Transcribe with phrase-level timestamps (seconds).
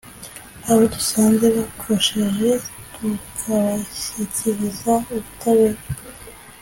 [0.69, 2.49] abo dusanze bakosheje
[2.93, 5.81] tukabashyikiriza ubutabera